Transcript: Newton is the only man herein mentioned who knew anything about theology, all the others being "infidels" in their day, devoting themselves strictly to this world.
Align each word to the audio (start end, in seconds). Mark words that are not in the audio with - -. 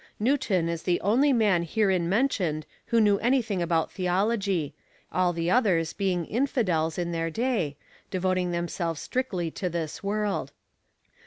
Newton 0.19 0.67
is 0.67 0.81
the 0.81 0.99
only 1.01 1.31
man 1.31 1.61
herein 1.61 2.09
mentioned 2.09 2.65
who 2.87 2.99
knew 2.99 3.19
anything 3.19 3.61
about 3.61 3.91
theology, 3.91 4.73
all 5.11 5.31
the 5.31 5.51
others 5.51 5.93
being 5.93 6.25
"infidels" 6.25 6.97
in 6.97 7.11
their 7.11 7.29
day, 7.29 7.77
devoting 8.09 8.49
themselves 8.49 8.99
strictly 8.99 9.51
to 9.51 9.69
this 9.69 10.01
world. 10.01 10.53